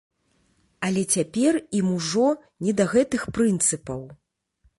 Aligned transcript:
Але 0.87 1.03
цяпер 1.17 1.59
ім 1.81 1.91
ужо 1.99 2.27
не 2.69 2.75
да 2.81 2.85
гэтых 2.95 3.21
прынцыпаў. 3.41 4.01